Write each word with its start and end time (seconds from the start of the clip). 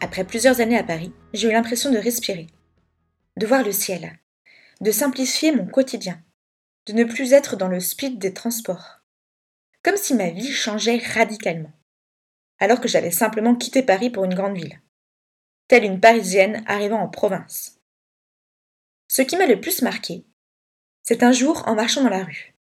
après 0.00 0.24
plusieurs 0.24 0.60
années 0.60 0.78
à 0.78 0.84
Paris, 0.84 1.12
j'ai 1.32 1.48
eu 1.48 1.52
l'impression 1.52 1.90
de 1.90 1.98
respirer, 1.98 2.48
de 3.36 3.46
voir 3.46 3.62
le 3.62 3.72
ciel, 3.72 4.18
de 4.80 4.90
simplifier 4.90 5.52
mon 5.52 5.66
quotidien, 5.66 6.22
de 6.86 6.92
ne 6.92 7.04
plus 7.04 7.32
être 7.32 7.56
dans 7.56 7.68
le 7.68 7.80
speed 7.80 8.18
des 8.18 8.32
transports. 8.32 9.00
Comme 9.82 9.96
si 9.96 10.14
ma 10.14 10.30
vie 10.30 10.52
changeait 10.52 10.98
radicalement, 10.98 11.72
alors 12.58 12.80
que 12.80 12.88
j'avais 12.88 13.10
simplement 13.10 13.54
quitté 13.54 13.82
Paris 13.82 14.10
pour 14.10 14.24
une 14.24 14.34
grande 14.34 14.56
ville, 14.56 14.80
telle 15.68 15.84
une 15.84 16.00
Parisienne 16.00 16.62
arrivant 16.66 17.00
en 17.00 17.08
province. 17.08 17.78
Ce 19.08 19.22
qui 19.22 19.36
m'a 19.36 19.46
le 19.46 19.60
plus 19.60 19.82
marqué, 19.82 20.26
c'est 21.02 21.22
un 21.22 21.32
jour 21.32 21.66
en 21.66 21.74
marchant 21.74 22.02
dans 22.02 22.10
la 22.10 22.24
rue. 22.24 22.54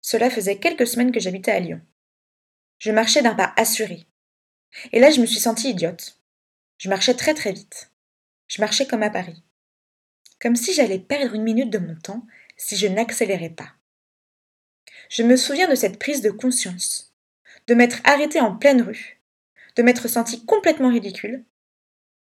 Cela 0.00 0.30
faisait 0.30 0.58
quelques 0.58 0.86
semaines 0.86 1.12
que 1.12 1.20
j'habitais 1.20 1.52
à 1.52 1.60
Lyon. 1.60 1.80
Je 2.78 2.90
marchais 2.90 3.22
d'un 3.22 3.34
pas 3.34 3.52
assuré, 3.56 4.06
et 4.92 5.00
là, 5.00 5.10
je 5.10 5.20
me 5.20 5.26
suis 5.26 5.40
sentie 5.40 5.70
idiote. 5.70 6.19
Je 6.80 6.88
marchais 6.88 7.12
très 7.12 7.34
très 7.34 7.52
vite. 7.52 7.92
Je 8.48 8.62
marchais 8.62 8.86
comme 8.86 9.02
à 9.02 9.10
Paris. 9.10 9.44
Comme 10.40 10.56
si 10.56 10.72
j'allais 10.72 10.98
perdre 10.98 11.34
une 11.34 11.42
minute 11.42 11.68
de 11.68 11.76
mon 11.76 11.94
temps 11.94 12.26
si 12.56 12.74
je 12.74 12.86
n'accélérais 12.86 13.50
pas. 13.50 13.74
Je 15.10 15.22
me 15.22 15.36
souviens 15.36 15.68
de 15.68 15.74
cette 15.74 15.98
prise 15.98 16.22
de 16.22 16.30
conscience, 16.30 17.14
de 17.66 17.74
m'être 17.74 18.00
arrêtée 18.04 18.40
en 18.40 18.56
pleine 18.56 18.80
rue, 18.80 19.20
de 19.76 19.82
m'être 19.82 20.08
sentie 20.08 20.46
complètement 20.46 20.88
ridicule. 20.88 21.44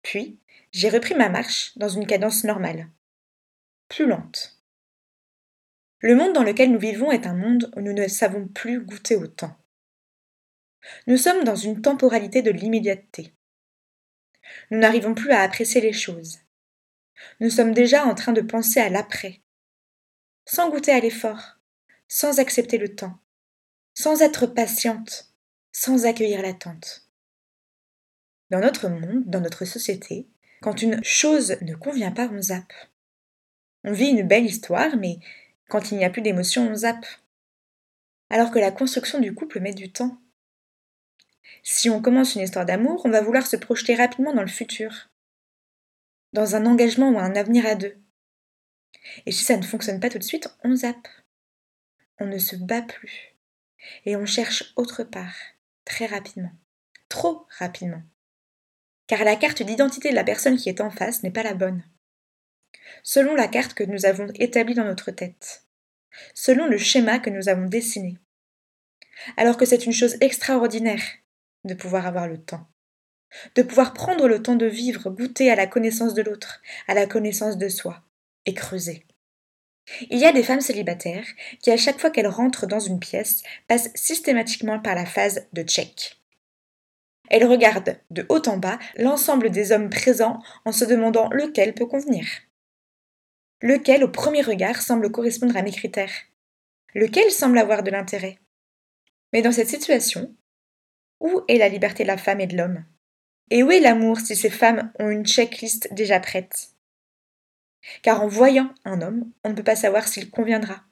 Puis, 0.02 0.40
j'ai 0.72 0.88
repris 0.88 1.14
ma 1.14 1.28
marche 1.28 1.78
dans 1.78 1.88
une 1.88 2.08
cadence 2.08 2.42
normale, 2.42 2.88
plus 3.88 4.06
lente. 4.06 4.60
Le 6.00 6.16
monde 6.16 6.32
dans 6.32 6.42
lequel 6.42 6.72
nous 6.72 6.80
vivons 6.80 7.12
est 7.12 7.28
un 7.28 7.34
monde 7.34 7.70
où 7.76 7.80
nous 7.80 7.92
ne 7.92 8.08
savons 8.08 8.48
plus 8.48 8.80
goûter 8.80 9.14
au 9.14 9.28
temps. 9.28 9.56
Nous 11.06 11.16
sommes 11.16 11.44
dans 11.44 11.54
une 11.54 11.80
temporalité 11.80 12.42
de 12.42 12.50
l'immédiateté. 12.50 13.37
Nous 14.70 14.78
n'arrivons 14.78 15.14
plus 15.14 15.30
à 15.30 15.40
apprécier 15.40 15.80
les 15.80 15.92
choses. 15.92 16.38
Nous 17.40 17.50
sommes 17.50 17.72
déjà 17.72 18.04
en 18.04 18.14
train 18.14 18.32
de 18.32 18.40
penser 18.40 18.80
à 18.80 18.88
l'après, 18.88 19.40
sans 20.44 20.70
goûter 20.70 20.92
à 20.92 21.00
l'effort, 21.00 21.58
sans 22.08 22.38
accepter 22.38 22.78
le 22.78 22.94
temps, 22.94 23.18
sans 23.94 24.22
être 24.22 24.46
patiente, 24.46 25.32
sans 25.72 26.06
accueillir 26.06 26.42
l'attente. 26.42 27.08
Dans 28.50 28.60
notre 28.60 28.88
monde, 28.88 29.24
dans 29.26 29.40
notre 29.40 29.64
société, 29.64 30.26
quand 30.60 30.82
une 30.82 31.02
chose 31.04 31.56
ne 31.60 31.74
convient 31.74 32.12
pas, 32.12 32.28
on 32.32 32.40
zappe. 32.40 32.72
On 33.84 33.92
vit 33.92 34.08
une 34.08 34.26
belle 34.26 34.46
histoire, 34.46 34.96
mais 34.96 35.18
quand 35.68 35.90
il 35.90 35.98
n'y 35.98 36.04
a 36.04 36.10
plus 36.10 36.22
d'émotion, 36.22 36.68
on 36.68 36.74
zappe. 36.74 37.06
Alors 38.30 38.50
que 38.50 38.58
la 38.58 38.72
construction 38.72 39.20
du 39.20 39.34
couple 39.34 39.60
met 39.60 39.74
du 39.74 39.92
temps. 39.92 40.18
Si 41.62 41.90
on 41.90 42.00
commence 42.00 42.34
une 42.34 42.42
histoire 42.42 42.66
d'amour, 42.66 43.02
on 43.04 43.10
va 43.10 43.20
vouloir 43.20 43.46
se 43.46 43.56
projeter 43.56 43.94
rapidement 43.94 44.32
dans 44.32 44.42
le 44.42 44.48
futur, 44.48 45.08
dans 46.32 46.56
un 46.56 46.66
engagement 46.66 47.10
ou 47.10 47.18
un 47.18 47.34
avenir 47.34 47.66
à 47.66 47.74
deux. 47.74 47.96
Et 49.26 49.32
si 49.32 49.44
ça 49.44 49.56
ne 49.56 49.62
fonctionne 49.62 50.00
pas 50.00 50.10
tout 50.10 50.18
de 50.18 50.24
suite, 50.24 50.48
on 50.64 50.76
zappe. 50.76 51.08
On 52.18 52.26
ne 52.26 52.38
se 52.38 52.56
bat 52.56 52.82
plus. 52.82 53.34
Et 54.04 54.16
on 54.16 54.26
cherche 54.26 54.72
autre 54.76 55.04
part, 55.04 55.34
très 55.84 56.06
rapidement. 56.06 56.52
Trop 57.08 57.46
rapidement. 57.58 58.02
Car 59.06 59.24
la 59.24 59.36
carte 59.36 59.62
d'identité 59.62 60.10
de 60.10 60.14
la 60.14 60.24
personne 60.24 60.56
qui 60.56 60.68
est 60.68 60.80
en 60.80 60.90
face 60.90 61.22
n'est 61.22 61.30
pas 61.30 61.42
la 61.42 61.54
bonne. 61.54 61.82
Selon 63.02 63.34
la 63.34 63.48
carte 63.48 63.74
que 63.74 63.84
nous 63.84 64.04
avons 64.04 64.28
établie 64.34 64.74
dans 64.74 64.84
notre 64.84 65.10
tête. 65.10 65.64
Selon 66.34 66.66
le 66.66 66.78
schéma 66.78 67.18
que 67.18 67.30
nous 67.30 67.48
avons 67.48 67.66
dessiné. 67.66 68.18
Alors 69.36 69.56
que 69.56 69.64
c'est 69.64 69.86
une 69.86 69.92
chose 69.92 70.16
extraordinaire 70.20 71.02
de 71.68 71.74
pouvoir 71.74 72.06
avoir 72.06 72.26
le 72.26 72.38
temps. 72.38 72.66
De 73.54 73.62
pouvoir 73.62 73.92
prendre 73.92 74.26
le 74.26 74.42
temps 74.42 74.56
de 74.56 74.66
vivre, 74.66 75.10
goûter 75.10 75.50
à 75.50 75.54
la 75.54 75.68
connaissance 75.68 76.14
de 76.14 76.22
l'autre, 76.22 76.60
à 76.88 76.94
la 76.94 77.06
connaissance 77.06 77.58
de 77.58 77.68
soi, 77.68 78.02
et 78.46 78.54
creuser. 78.54 79.06
Il 80.10 80.18
y 80.18 80.24
a 80.24 80.32
des 80.32 80.42
femmes 80.42 80.60
célibataires 80.60 81.26
qui, 81.62 81.70
à 81.70 81.76
chaque 81.76 82.00
fois 82.00 82.10
qu'elles 82.10 82.26
rentrent 82.26 82.66
dans 82.66 82.80
une 82.80 83.00
pièce, 83.00 83.42
passent 83.68 83.90
systématiquement 83.94 84.80
par 84.80 84.94
la 84.94 85.06
phase 85.06 85.46
de 85.52 85.62
check. 85.62 86.20
Elles 87.30 87.46
regardent 87.46 87.98
de 88.10 88.26
haut 88.28 88.46
en 88.48 88.56
bas 88.56 88.78
l'ensemble 88.96 89.50
des 89.50 89.72
hommes 89.72 89.90
présents 89.90 90.42
en 90.64 90.72
se 90.72 90.84
demandant 90.84 91.28
lequel 91.30 91.74
peut 91.74 91.86
convenir. 91.86 92.26
Lequel, 93.60 94.04
au 94.04 94.08
premier 94.08 94.42
regard, 94.42 94.80
semble 94.80 95.10
correspondre 95.10 95.56
à 95.56 95.62
mes 95.62 95.72
critères. 95.72 96.14
Lequel 96.94 97.30
semble 97.30 97.58
avoir 97.58 97.82
de 97.82 97.90
l'intérêt. 97.90 98.38
Mais 99.32 99.42
dans 99.42 99.52
cette 99.52 99.68
situation, 99.68 100.34
où 101.20 101.42
est 101.48 101.58
la 101.58 101.68
liberté 101.68 102.02
de 102.04 102.08
la 102.08 102.16
femme 102.16 102.40
et 102.40 102.46
de 102.46 102.56
l'homme? 102.56 102.84
Et 103.50 103.62
où 103.62 103.70
est 103.70 103.80
l'amour 103.80 104.20
si 104.20 104.36
ces 104.36 104.50
femmes 104.50 104.92
ont 104.98 105.08
une 105.08 105.26
checklist 105.26 105.92
déjà 105.92 106.20
prête? 106.20 106.70
Car 108.02 108.22
en 108.22 108.28
voyant 108.28 108.74
un 108.84 109.00
homme, 109.00 109.30
on 109.44 109.50
ne 109.50 109.54
peut 109.54 109.62
pas 109.62 109.76
savoir 109.76 110.06
s'il 110.06 110.30
conviendra. 110.30 110.84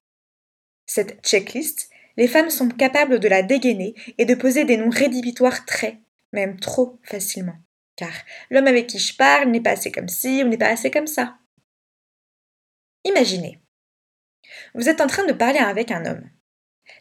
Cette 0.86 1.24
checklist, 1.26 1.90
les 2.16 2.28
femmes 2.28 2.50
sont 2.50 2.68
capables 2.68 3.18
de 3.18 3.28
la 3.28 3.42
dégainer 3.42 3.94
et 4.18 4.24
de 4.24 4.34
poser 4.34 4.64
des 4.64 4.76
noms 4.76 4.90
rédhibitoires 4.90 5.66
très, 5.66 6.00
même 6.32 6.58
trop 6.58 6.98
facilement. 7.02 7.56
Car 7.96 8.12
l'homme 8.50 8.66
avec 8.66 8.86
qui 8.86 8.98
je 8.98 9.16
parle 9.16 9.50
n'est 9.50 9.60
pas 9.60 9.70
assez 9.72 9.90
comme 9.90 10.08
ci 10.08 10.42
ou 10.42 10.48
n'est 10.48 10.58
pas 10.58 10.68
assez 10.68 10.90
comme 10.90 11.06
ça. 11.06 11.38
Imaginez. 13.04 13.60
Vous 14.74 14.88
êtes 14.88 15.00
en 15.00 15.06
train 15.06 15.24
de 15.26 15.32
parler 15.32 15.58
avec 15.58 15.90
un 15.90 16.04
homme. 16.06 16.30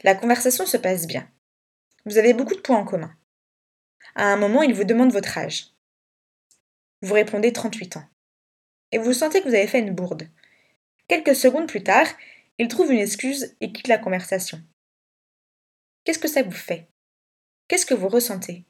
La 0.04 0.16
conversation 0.16 0.66
se 0.66 0.78
passe 0.78 1.08
bien. 1.08 1.30
Vous 2.06 2.18
avez 2.18 2.34
beaucoup 2.34 2.56
de 2.56 2.62
points 2.62 2.78
en 2.78 2.86
commun. 2.86 3.16
À 4.14 4.32
un 4.32 4.38
moment, 4.38 4.62
il 4.62 4.74
vous 4.74 4.84
demande 4.84 5.12
votre 5.12 5.38
âge. 5.38 5.72
Vous 7.02 7.14
répondez 7.14 7.52
38 7.52 7.98
ans. 7.98 8.08
Et 8.92 8.98
vous 8.98 9.14
sentez 9.14 9.42
que 9.42 9.48
vous 9.50 9.56
avez 9.56 9.68
fait 9.68 9.80
une 9.80 9.96
bourde. 9.96 10.28
Quelques 11.08 11.36
secondes 11.36 11.68
plus 11.68 11.84
tard, 11.84 12.08
il 12.60 12.68
trouve 12.68 12.92
une 12.92 13.00
excuse 13.00 13.56
et 13.60 13.72
quitte 13.72 13.88
la 13.88 13.98
conversation. 13.98 14.62
Qu'est-ce 16.04 16.20
que 16.20 16.28
ça 16.28 16.44
vous 16.44 16.52
fait? 16.52 16.88
Qu'est-ce 17.68 17.86
que 17.86 17.96
vous 17.96 18.08
ressentez? 18.08 18.66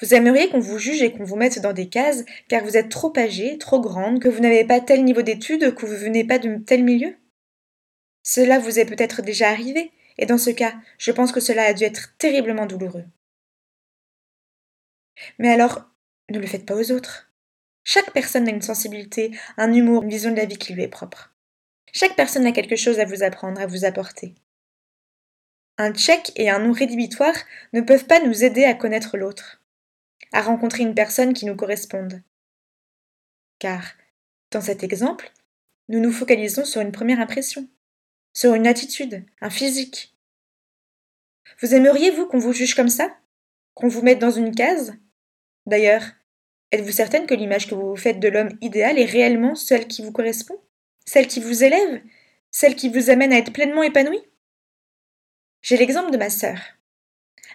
Vous 0.00 0.14
aimeriez 0.14 0.48
qu'on 0.48 0.58
vous 0.58 0.78
juge 0.78 1.02
et 1.02 1.12
qu'on 1.12 1.24
vous 1.24 1.36
mette 1.36 1.60
dans 1.60 1.74
des 1.74 1.88
cases 1.88 2.24
car 2.48 2.64
vous 2.64 2.76
êtes 2.76 2.88
trop 2.88 3.12
âgé, 3.16 3.58
trop 3.58 3.80
grande, 3.80 4.20
que 4.20 4.28
vous 4.28 4.40
n'avez 4.40 4.64
pas 4.64 4.80
tel 4.80 5.04
niveau 5.04 5.22
d'études, 5.22 5.74
que 5.74 5.86
vous 5.86 5.96
venez 5.96 6.24
pas 6.24 6.38
de 6.38 6.56
tel 6.56 6.82
milieu? 6.82 7.14
Cela 8.22 8.58
vous 8.58 8.78
est 8.78 8.86
peut-être 8.86 9.20
déjà 9.20 9.50
arrivé, 9.50 9.92
et 10.18 10.26
dans 10.26 10.38
ce 10.38 10.50
cas, 10.50 10.74
je 10.98 11.10
pense 11.10 11.32
que 11.32 11.40
cela 11.40 11.64
a 11.64 11.74
dû 11.74 11.84
être 11.84 12.16
terriblement 12.18 12.66
douloureux. 12.66 13.04
Mais 15.38 15.50
alors, 15.50 15.84
ne 16.30 16.38
le 16.38 16.46
faites 16.46 16.66
pas 16.66 16.76
aux 16.76 16.92
autres. 16.92 17.30
Chaque 17.84 18.12
personne 18.12 18.48
a 18.48 18.52
une 18.52 18.62
sensibilité, 18.62 19.36
un 19.56 19.72
humour, 19.72 20.02
une 20.02 20.10
vision 20.10 20.30
de 20.30 20.36
la 20.36 20.44
vie 20.44 20.58
qui 20.58 20.72
lui 20.72 20.82
est 20.82 20.88
propre. 20.88 21.32
Chaque 21.92 22.16
personne 22.16 22.46
a 22.46 22.52
quelque 22.52 22.76
chose 22.76 23.00
à 23.00 23.04
vous 23.04 23.22
apprendre, 23.22 23.60
à 23.60 23.66
vous 23.66 23.84
apporter. 23.84 24.34
Un 25.78 25.92
check 25.92 26.32
et 26.36 26.48
un 26.48 26.60
nom 26.60 26.72
rédhibitoire 26.72 27.34
ne 27.72 27.80
peuvent 27.80 28.06
pas 28.06 28.20
nous 28.20 28.44
aider 28.44 28.64
à 28.64 28.74
connaître 28.74 29.16
l'autre, 29.16 29.62
à 30.32 30.42
rencontrer 30.42 30.82
une 30.82 30.94
personne 30.94 31.34
qui 31.34 31.44
nous 31.44 31.56
corresponde. 31.56 32.22
Car, 33.58 33.82
dans 34.50 34.60
cet 34.60 34.82
exemple, 34.82 35.32
nous 35.88 36.00
nous 36.00 36.12
focalisons 36.12 36.64
sur 36.64 36.80
une 36.80 36.92
première 36.92 37.20
impression 37.20 37.68
sur 38.32 38.54
une 38.54 38.66
attitude, 38.66 39.24
un 39.40 39.50
physique. 39.50 40.16
Vous 41.60 41.74
aimeriez, 41.74 42.10
vous, 42.10 42.26
qu'on 42.26 42.38
vous 42.38 42.52
juge 42.52 42.74
comme 42.74 42.88
ça? 42.88 43.16
Qu'on 43.74 43.88
vous 43.88 44.02
mette 44.02 44.18
dans 44.18 44.30
une 44.30 44.54
case? 44.54 44.94
D'ailleurs, 45.66 46.02
êtes-vous 46.72 46.92
certaine 46.92 47.26
que 47.26 47.34
l'image 47.34 47.68
que 47.68 47.74
vous 47.74 47.90
vous 47.90 47.96
faites 47.96 48.20
de 48.20 48.28
l'homme 48.28 48.56
idéal 48.60 48.98
est 48.98 49.04
réellement 49.04 49.54
celle 49.54 49.86
qui 49.86 50.02
vous 50.02 50.12
correspond? 50.12 50.60
Celle 51.06 51.28
qui 51.28 51.40
vous 51.40 51.62
élève? 51.62 52.02
Celle 52.50 52.74
qui 52.74 52.88
vous 52.88 53.10
amène 53.10 53.32
à 53.32 53.38
être 53.38 53.52
pleinement 53.52 53.82
épanoui? 53.82 54.20
J'ai 55.62 55.76
l'exemple 55.76 56.10
de 56.10 56.18
ma 56.18 56.30
sœur. 56.30 56.58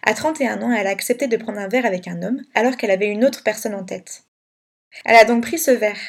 À 0.03 0.13
31 0.13 0.61
ans, 0.61 0.71
elle 0.71 0.87
a 0.87 0.91
accepté 0.91 1.27
de 1.27 1.37
prendre 1.37 1.59
un 1.59 1.67
verre 1.67 1.85
avec 1.85 2.07
un 2.07 2.21
homme 2.23 2.41
alors 2.53 2.77
qu'elle 2.77 2.91
avait 2.91 3.09
une 3.11 3.25
autre 3.25 3.43
personne 3.43 3.75
en 3.75 3.83
tête. 3.83 4.23
Elle 5.03 5.15
a 5.15 5.25
donc 5.25 5.43
pris 5.43 5.59
ce 5.59 5.71
verre. 5.71 5.99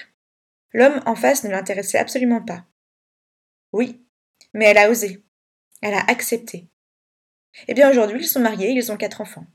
L'homme 0.73 1.01
en 1.07 1.17
face 1.17 1.45
ne 1.45 1.51
l'intéressait 1.51 1.99
absolument 1.99 2.43
pas. 2.43 2.65
Oui, 3.73 4.01
mais 4.59 4.65
elle 4.65 4.79
a 4.79 4.91
osé. 4.91 5.23
Elle 5.83 5.95
a 5.95 6.05
accepté. 6.11 6.69
Eh 7.69 7.75
bien 7.75 7.89
aujourd'hui, 7.89 8.23
ils 8.23 8.29
sont 8.29 8.41
mariés, 8.41 8.73
ils 8.73 8.91
ont 8.91 8.97
quatre 8.97 9.21
enfants. 9.21 9.47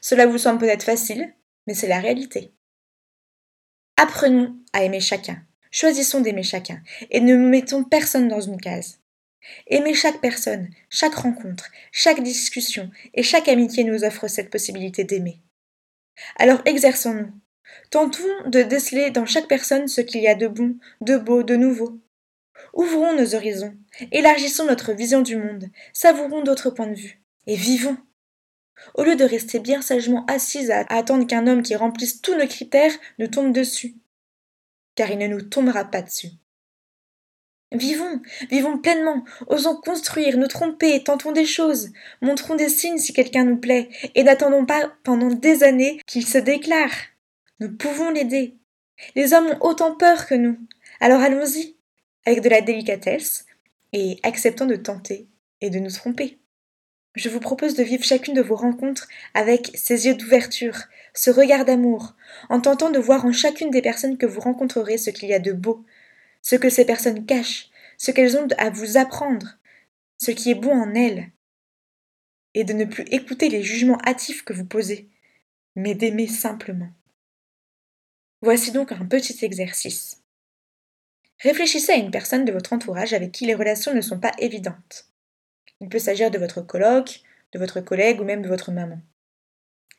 Cela 0.00 0.26
vous 0.26 0.38
semble 0.38 0.60
peut-être 0.60 0.82
facile, 0.82 1.34
mais 1.66 1.74
c'est 1.74 1.86
la 1.86 2.00
réalité. 2.00 2.54
Apprenons 3.98 4.56
à 4.72 4.82
aimer 4.82 5.00
chacun, 5.00 5.42
choisissons 5.70 6.22
d'aimer 6.22 6.42
chacun, 6.42 6.82
et 7.10 7.20
ne 7.20 7.36
mettons 7.36 7.84
personne 7.84 8.28
dans 8.28 8.40
une 8.40 8.58
case. 8.58 9.00
Aimer 9.66 9.92
chaque 9.92 10.22
personne, 10.22 10.70
chaque 10.88 11.14
rencontre, 11.14 11.70
chaque 11.92 12.22
discussion 12.22 12.90
et 13.12 13.22
chaque 13.22 13.48
amitié 13.48 13.84
nous 13.84 14.04
offre 14.04 14.26
cette 14.26 14.48
possibilité 14.48 15.04
d'aimer. 15.04 15.42
Alors 16.36 16.62
exerçons-nous. 16.64 17.30
Tentons 17.90 18.48
de 18.48 18.62
déceler 18.62 19.10
dans 19.10 19.26
chaque 19.26 19.48
personne 19.48 19.86
ce 19.86 20.00
qu'il 20.00 20.22
y 20.22 20.28
a 20.28 20.34
de 20.34 20.48
bon, 20.48 20.78
de 21.02 21.18
beau, 21.18 21.42
de 21.42 21.56
nouveau. 21.56 22.00
Ouvrons 22.74 23.14
nos 23.14 23.34
horizons, 23.34 23.74
élargissons 24.12 24.66
notre 24.66 24.92
vision 24.92 25.22
du 25.22 25.36
monde, 25.36 25.66
savourons 25.92 26.42
d'autres 26.42 26.70
points 26.70 26.86
de 26.86 26.94
vue, 26.94 27.20
et 27.46 27.56
vivons. 27.56 27.96
Au 28.94 29.04
lieu 29.04 29.16
de 29.16 29.24
rester 29.24 29.58
bien 29.58 29.82
sagement 29.82 30.24
assise 30.26 30.70
à 30.70 30.86
attendre 30.88 31.26
qu'un 31.26 31.46
homme 31.46 31.62
qui 31.62 31.74
remplisse 31.74 32.22
tous 32.22 32.36
nos 32.36 32.46
critères 32.46 32.92
nous 33.18 33.26
tombe 33.26 33.52
dessus, 33.52 33.96
car 34.94 35.10
il 35.10 35.18
ne 35.18 35.26
nous 35.26 35.42
tombera 35.42 35.84
pas 35.84 36.02
dessus. 36.02 36.30
Vivons, 37.72 38.20
vivons 38.50 38.78
pleinement, 38.78 39.24
osons 39.46 39.76
construire, 39.76 40.36
nous 40.36 40.48
tromper, 40.48 41.04
tentons 41.04 41.30
des 41.30 41.46
choses, 41.46 41.90
montrons 42.20 42.56
des 42.56 42.68
signes 42.68 42.98
si 42.98 43.12
quelqu'un 43.12 43.44
nous 43.44 43.58
plaît, 43.58 43.88
et 44.16 44.24
n'attendons 44.24 44.66
pas 44.66 44.92
pendant 45.04 45.28
des 45.28 45.62
années 45.62 46.00
qu'il 46.06 46.26
se 46.26 46.38
déclare. 46.38 46.90
Nous 47.60 47.70
pouvons 47.70 48.10
l'aider. 48.10 48.56
Les 49.14 49.34
hommes 49.34 49.46
ont 49.46 49.68
autant 49.68 49.94
peur 49.94 50.26
que 50.26 50.34
nous. 50.34 50.58
Alors 50.98 51.20
allons-y, 51.20 51.76
avec 52.26 52.42
de 52.42 52.48
la 52.48 52.60
délicatesse, 52.60 53.46
et 53.92 54.18
acceptons 54.22 54.66
de 54.66 54.76
tenter 54.76 55.28
et 55.60 55.70
de 55.70 55.78
nous 55.78 55.90
tromper. 55.90 56.38
Je 57.16 57.28
vous 57.28 57.40
propose 57.40 57.74
de 57.74 57.82
vivre 57.82 58.04
chacune 58.04 58.34
de 58.34 58.40
vos 58.40 58.54
rencontres 58.54 59.08
avec 59.34 59.72
ces 59.74 60.06
yeux 60.06 60.14
d'ouverture, 60.14 60.76
ce 61.12 61.30
regard 61.30 61.64
d'amour, 61.64 62.14
en 62.48 62.60
tentant 62.60 62.90
de 62.90 63.00
voir 63.00 63.24
en 63.24 63.32
chacune 63.32 63.70
des 63.70 63.82
personnes 63.82 64.16
que 64.16 64.26
vous 64.26 64.40
rencontrerez 64.40 64.96
ce 64.96 65.10
qu'il 65.10 65.28
y 65.28 65.34
a 65.34 65.40
de 65.40 65.52
beau, 65.52 65.84
ce 66.42 66.54
que 66.54 66.70
ces 66.70 66.84
personnes 66.84 67.26
cachent, 67.26 67.68
ce 67.98 68.12
qu'elles 68.12 68.36
ont 68.36 68.46
à 68.58 68.70
vous 68.70 68.96
apprendre, 68.96 69.58
ce 70.18 70.30
qui 70.30 70.52
est 70.52 70.54
bon 70.54 70.72
en 70.72 70.94
elles, 70.94 71.30
et 72.54 72.64
de 72.64 72.72
ne 72.72 72.84
plus 72.84 73.04
écouter 73.10 73.48
les 73.48 73.62
jugements 73.62 74.00
hâtifs 74.06 74.44
que 74.44 74.52
vous 74.52 74.64
posez, 74.64 75.08
mais 75.74 75.94
d'aimer 75.94 76.28
simplement. 76.28 76.90
Voici 78.42 78.70
donc 78.70 78.92
un 78.92 79.04
petit 79.04 79.44
exercice. 79.44 80.19
Réfléchissez 81.40 81.92
à 81.92 81.96
une 81.96 82.10
personne 82.10 82.44
de 82.44 82.52
votre 82.52 82.72
entourage 82.72 83.14
avec 83.14 83.32
qui 83.32 83.46
les 83.46 83.54
relations 83.54 83.94
ne 83.94 84.02
sont 84.02 84.20
pas 84.20 84.32
évidentes. 84.38 85.06
Il 85.80 85.88
peut 85.88 85.98
s'agir 85.98 86.30
de 86.30 86.38
votre 86.38 86.60
coloc, 86.60 87.22
de 87.52 87.58
votre 87.58 87.80
collègue 87.80 88.20
ou 88.20 88.24
même 88.24 88.42
de 88.42 88.48
votre 88.48 88.72
maman. 88.72 89.00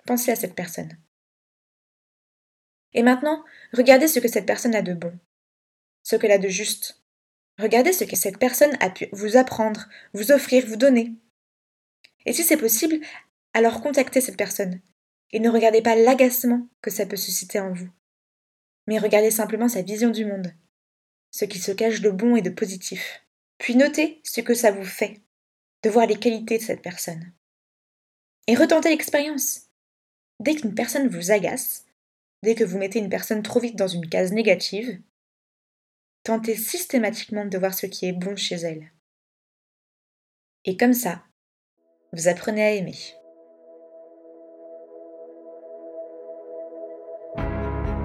Pensez 0.05 0.31
à 0.31 0.35
cette 0.35 0.55
personne. 0.55 0.97
Et 2.93 3.01
maintenant, 3.03 3.43
regardez 3.73 4.07
ce 4.07 4.19
que 4.19 4.27
cette 4.27 4.45
personne 4.45 4.75
a 4.75 4.81
de 4.81 4.93
bon, 4.93 5.17
ce 6.03 6.15
qu'elle 6.15 6.31
a 6.31 6.37
de 6.37 6.49
juste. 6.49 7.01
Regardez 7.57 7.93
ce 7.93 8.03
que 8.03 8.15
cette 8.15 8.37
personne 8.37 8.77
a 8.79 8.89
pu 8.89 9.07
vous 9.11 9.37
apprendre, 9.37 9.87
vous 10.13 10.31
offrir, 10.31 10.65
vous 10.67 10.75
donner. 10.75 11.13
Et 12.25 12.33
si 12.33 12.43
c'est 12.43 12.57
possible, 12.57 12.99
alors 13.53 13.81
contactez 13.81 14.21
cette 14.21 14.37
personne. 14.37 14.79
Et 15.31 15.39
ne 15.39 15.49
regardez 15.49 15.81
pas 15.81 15.95
l'agacement 15.95 16.67
que 16.81 16.91
ça 16.91 17.05
peut 17.05 17.15
susciter 17.15 17.59
en 17.59 17.73
vous. 17.73 17.89
Mais 18.87 18.99
regardez 18.99 19.31
simplement 19.31 19.69
sa 19.69 19.81
vision 19.81 20.09
du 20.09 20.25
monde, 20.25 20.53
ce 21.31 21.45
qui 21.45 21.59
se 21.59 21.71
cache 21.71 22.01
de 22.01 22.09
bon 22.09 22.35
et 22.35 22.41
de 22.41 22.49
positif. 22.49 23.25
Puis 23.57 23.75
notez 23.75 24.21
ce 24.23 24.41
que 24.41 24.53
ça 24.53 24.71
vous 24.71 24.85
fait 24.85 25.21
de 25.83 25.89
voir 25.89 26.05
les 26.05 26.19
qualités 26.19 26.57
de 26.57 26.63
cette 26.63 26.81
personne. 26.81 27.31
Et 28.47 28.55
retentez 28.55 28.89
l'expérience. 28.89 29.69
Dès 30.39 30.55
qu'une 30.55 30.75
personne 30.75 31.07
vous 31.07 31.31
agace, 31.31 31.85
dès 32.43 32.55
que 32.55 32.63
vous 32.63 32.77
mettez 32.77 32.99
une 32.99 33.09
personne 33.09 33.43
trop 33.43 33.59
vite 33.59 33.75
dans 33.75 33.87
une 33.87 34.09
case 34.09 34.31
négative, 34.31 35.01
Tentez 36.23 36.55
systématiquement 36.55 37.45
de 37.45 37.57
voir 37.57 37.73
ce 37.73 37.87
qui 37.87 38.05
est 38.05 38.13
bon 38.13 38.35
chez 38.35 38.55
elle. 38.55 38.91
Et 40.65 40.77
comme 40.77 40.93
ça, 40.93 41.23
vous 42.13 42.27
apprenez 42.27 42.63
à 42.63 42.73
aimer. 42.73 42.97